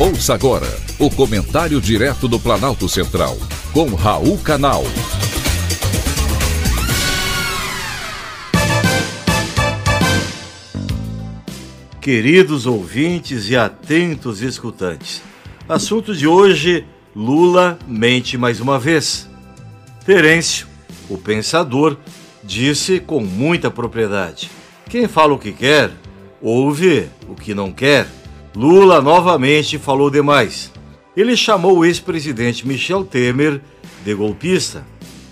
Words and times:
Ouça 0.00 0.32
agora 0.32 0.68
o 0.96 1.10
comentário 1.10 1.80
direto 1.80 2.28
do 2.28 2.38
Planalto 2.38 2.88
Central, 2.88 3.36
com 3.72 3.96
Raul 3.96 4.38
Canal. 4.38 4.84
Queridos 12.00 12.64
ouvintes 12.64 13.50
e 13.50 13.56
atentos 13.56 14.40
escutantes, 14.40 15.20
assunto 15.68 16.14
de 16.14 16.28
hoje: 16.28 16.86
Lula 17.12 17.76
mente 17.84 18.38
mais 18.38 18.60
uma 18.60 18.78
vez. 18.78 19.28
Terêncio, 20.06 20.68
o 21.10 21.18
pensador, 21.18 21.96
disse 22.44 23.00
com 23.00 23.18
muita 23.20 23.68
propriedade: 23.68 24.48
quem 24.88 25.08
fala 25.08 25.34
o 25.34 25.40
que 25.40 25.50
quer, 25.50 25.90
ouve 26.40 27.10
o 27.28 27.34
que 27.34 27.52
não 27.52 27.72
quer. 27.72 28.06
Lula 28.54 29.00
novamente 29.00 29.78
falou 29.78 30.10
demais. 30.10 30.72
Ele 31.16 31.36
chamou 31.36 31.78
o 31.78 31.84
ex-presidente 31.84 32.66
Michel 32.66 33.04
Temer 33.04 33.60
de 34.04 34.14
golpista 34.14 34.86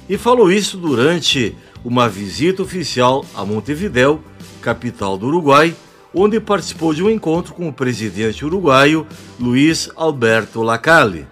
e 0.08 0.16
falou 0.16 0.50
isso 0.50 0.76
durante 0.76 1.54
uma 1.84 2.08
visita 2.08 2.62
oficial 2.62 3.24
a 3.34 3.44
Montevidéu, 3.44 4.20
capital 4.60 5.16
do 5.16 5.26
Uruguai, 5.26 5.74
onde 6.14 6.40
participou 6.40 6.92
de 6.92 7.02
um 7.02 7.10
encontro 7.10 7.54
com 7.54 7.68
o 7.68 7.72
presidente 7.72 8.44
uruguaio 8.44 9.06
Luiz 9.38 9.90
Alberto 9.94 10.62
Lacalle. 10.62 11.26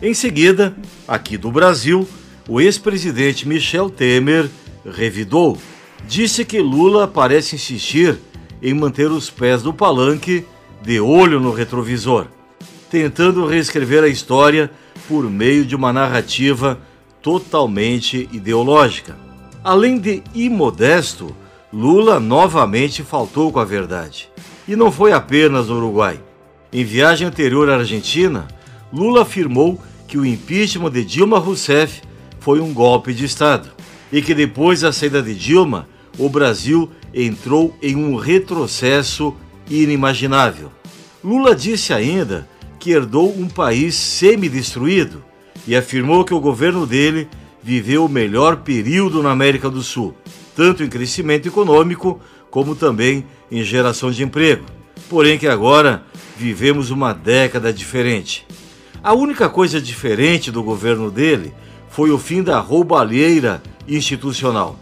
Em 0.00 0.12
seguida, 0.12 0.76
aqui 1.08 1.36
do 1.36 1.50
Brasil, 1.50 2.06
o 2.48 2.60
ex-presidente 2.60 3.48
Michel 3.48 3.88
Temer 3.90 4.48
revidou. 4.84 5.58
Disse 6.06 6.44
que 6.44 6.60
Lula 6.60 7.08
parece 7.08 7.56
insistir 7.56 8.18
em 8.62 8.74
manter 8.74 9.10
os 9.10 9.30
pés 9.30 9.62
no 9.62 9.72
palanque 9.72 10.44
de 10.86 11.00
olho 11.00 11.40
no 11.40 11.50
retrovisor, 11.50 12.28
tentando 12.88 13.44
reescrever 13.44 14.04
a 14.04 14.08
história 14.08 14.70
por 15.08 15.28
meio 15.28 15.66
de 15.66 15.74
uma 15.74 15.92
narrativa 15.92 16.78
totalmente 17.20 18.28
ideológica. 18.32 19.16
Além 19.64 19.98
de 19.98 20.22
imodesto, 20.32 21.34
Lula 21.72 22.20
novamente 22.20 23.02
faltou 23.02 23.50
com 23.50 23.58
a 23.58 23.64
verdade. 23.64 24.28
E 24.68 24.76
não 24.76 24.92
foi 24.92 25.12
apenas 25.12 25.66
no 25.66 25.76
Uruguai. 25.76 26.20
Em 26.72 26.84
viagem 26.84 27.26
anterior 27.26 27.68
à 27.68 27.78
Argentina, 27.78 28.46
Lula 28.92 29.22
afirmou 29.22 29.80
que 30.06 30.16
o 30.16 30.24
impeachment 30.24 30.92
de 30.92 31.04
Dilma 31.04 31.40
Rousseff 31.40 32.00
foi 32.38 32.60
um 32.60 32.72
golpe 32.72 33.12
de 33.12 33.24
Estado 33.24 33.70
e 34.12 34.22
que 34.22 34.32
depois 34.32 34.82
da 34.82 34.92
saída 34.92 35.20
de 35.20 35.34
Dilma, 35.34 35.88
o 36.16 36.28
Brasil 36.28 36.88
entrou 37.12 37.76
em 37.82 37.96
um 37.96 38.14
retrocesso 38.14 39.34
inimaginável. 39.68 40.70
Lula 41.26 41.56
disse 41.56 41.92
ainda 41.92 42.48
que 42.78 42.92
herdou 42.92 43.36
um 43.36 43.48
país 43.48 43.96
semi-destruído 43.96 45.24
e 45.66 45.74
afirmou 45.74 46.24
que 46.24 46.32
o 46.32 46.38
governo 46.38 46.86
dele 46.86 47.28
viveu 47.60 48.04
o 48.04 48.08
melhor 48.08 48.58
período 48.58 49.24
na 49.24 49.32
América 49.32 49.68
do 49.68 49.82
Sul, 49.82 50.14
tanto 50.54 50.84
em 50.84 50.88
crescimento 50.88 51.48
econômico 51.48 52.20
como 52.48 52.76
também 52.76 53.26
em 53.50 53.64
geração 53.64 54.12
de 54.12 54.22
emprego. 54.22 54.66
Porém 55.10 55.36
que 55.36 55.48
agora 55.48 56.04
vivemos 56.36 56.92
uma 56.92 57.12
década 57.12 57.72
diferente. 57.72 58.46
A 59.02 59.12
única 59.12 59.48
coisa 59.48 59.80
diferente 59.80 60.52
do 60.52 60.62
governo 60.62 61.10
dele 61.10 61.52
foi 61.90 62.12
o 62.12 62.18
fim 62.18 62.40
da 62.40 62.60
roubalheira 62.60 63.60
institucional. 63.88 64.78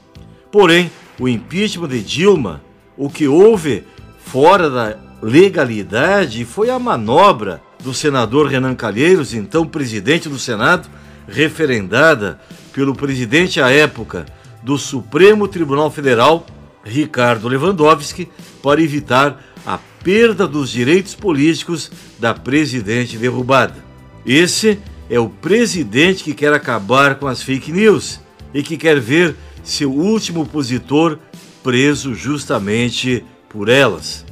Porém, 0.53 0.91
o 1.19 1.27
impeachment 1.27 1.89
de 1.89 2.03
Dilma, 2.03 2.63
o 2.99 3.09
que 3.09 3.27
houve 3.27 3.85
fora 4.19 4.69
da 4.69 5.05
legalidade 5.25 6.45
foi 6.45 6.69
a 6.69 6.79
manobra 6.79 7.63
do 7.83 7.95
senador 7.95 8.47
Renan 8.47 8.75
Calheiros, 8.75 9.33
então 9.33 9.67
presidente 9.67 10.29
do 10.29 10.39
Senado, 10.39 10.87
referendada 11.27 12.39
pelo 12.75 12.95
presidente 12.95 13.59
à 13.59 13.71
época 13.71 14.27
do 14.63 14.77
Supremo 14.77 15.49
Tribunal 15.49 15.91
Federal, 15.91 16.45
Ricardo 16.85 17.49
Lewandowski, 17.49 18.29
para 18.63 18.83
evitar 18.83 19.43
a 19.67 19.79
perda 20.03 20.47
dos 20.47 20.69
direitos 20.69 21.15
políticos 21.15 21.91
da 22.19 22.35
presidente 22.35 23.17
derrubada. 23.17 23.83
Esse 24.27 24.79
é 25.09 25.19
o 25.19 25.31
presidente 25.31 26.23
que 26.23 26.35
quer 26.35 26.53
acabar 26.53 27.15
com 27.15 27.27
as 27.27 27.43
fake 27.43 27.73
news 27.73 28.21
e 28.53 28.63
que 28.63 28.77
quer 28.77 29.01
ver 29.01 29.35
seu 29.63 29.91
último 29.91 30.43
opositor 30.43 31.19
preso 31.63 32.15
justamente 32.15 33.25
por 33.49 33.71
elas. 33.71 34.27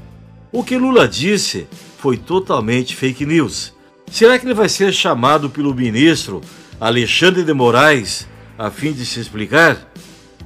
O 0.54 0.62
que 0.62 0.76
Lula 0.76 1.08
disse 1.08 1.66
foi 1.96 2.18
totalmente 2.18 2.94
fake 2.94 3.24
news. 3.24 3.72
Será 4.10 4.38
que 4.38 4.44
ele 4.44 4.52
vai 4.52 4.68
ser 4.68 4.92
chamado 4.92 5.48
pelo 5.48 5.74
ministro 5.74 6.42
Alexandre 6.78 7.42
de 7.42 7.54
Moraes 7.54 8.28
a 8.58 8.70
fim 8.70 8.92
de 8.92 9.06
se 9.06 9.18
explicar? 9.18 9.90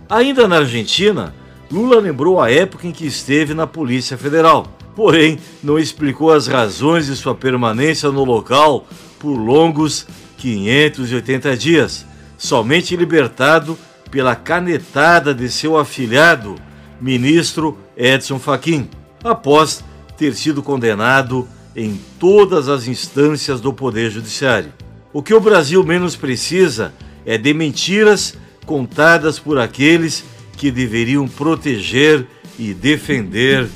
Ainda 0.09 0.47
na 0.47 0.59
Argentina, 0.59 1.35
Lula 1.69 1.99
lembrou 1.99 2.41
a 2.41 2.49
época 2.49 2.87
em 2.87 2.93
que 2.93 3.05
esteve 3.05 3.53
na 3.53 3.67
Polícia 3.67 4.17
Federal, 4.17 4.79
porém 4.95 5.41
não 5.61 5.77
explicou 5.77 6.31
as 6.31 6.47
razões 6.47 7.07
de 7.07 7.17
sua 7.17 7.35
permanência 7.35 8.09
no 8.13 8.23
local 8.23 8.87
por 9.19 9.35
longos 9.35 10.07
580 10.39 11.57
dias, 11.57 12.07
somente 12.39 12.95
libertado 12.95 13.77
pela 14.09 14.37
canetada 14.37 15.35
de 15.35 15.51
seu 15.51 15.77
afilhado, 15.77 16.55
ministro 17.01 17.77
Edson 17.97 18.39
Fachin, 18.39 18.89
após 19.25 19.83
ter 20.17 20.35
sido 20.35 20.63
condenado 20.63 21.47
em 21.75 22.01
todas 22.19 22.69
as 22.69 22.87
instâncias 22.87 23.61
do 23.61 23.73
Poder 23.73 24.11
Judiciário. 24.11 24.73
O 25.13 25.23
que 25.23 25.35
o 25.35 25.41
Brasil 25.41 25.83
menos 25.85 26.17
precisa 26.17 26.93
é 27.25 27.37
de 27.37 27.53
mentiras 27.53 28.37
contadas 28.65 29.39
por 29.39 29.59
aqueles 29.59 30.25
que 30.57 30.71
deveriam 30.71 31.29
proteger 31.29 32.27
e 32.59 32.73
defender 32.73 33.69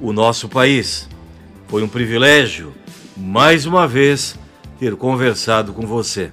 o 0.00 0.12
nosso 0.12 0.48
país. 0.48 1.08
Foi 1.66 1.82
um 1.82 1.88
privilégio, 1.88 2.72
mais 3.16 3.66
uma 3.66 3.88
vez, 3.88 4.38
ter 4.78 4.94
conversado 4.94 5.72
com 5.72 5.86
você. 5.86 6.32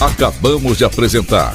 Acabamos 0.00 0.78
de 0.78 0.84
apresentar 0.84 1.54